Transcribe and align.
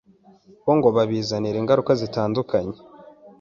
bo 0.65 0.73
ngo 0.77 0.87
bibazanira 0.97 1.57
ingaruka 1.61 1.91
zitandukanye 2.01 2.77